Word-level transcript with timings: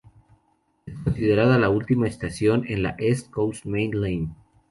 Es 0.87 0.95
considerada 1.03 1.59
la 1.59 1.69
última 1.69 2.07
estación 2.07 2.61
de 2.63 2.75
la 2.75 2.95
East 2.97 3.29
Coast 3.29 3.65
Main 3.65 3.91
Line. 4.01 4.29